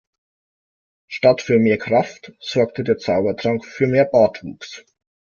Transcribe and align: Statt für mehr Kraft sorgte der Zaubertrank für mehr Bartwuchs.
Statt 1.07 1.43
für 1.43 1.59
mehr 1.59 1.77
Kraft 1.77 2.33
sorgte 2.39 2.83
der 2.83 2.97
Zaubertrank 2.97 3.63
für 3.67 3.85
mehr 3.85 4.05
Bartwuchs. 4.05 4.83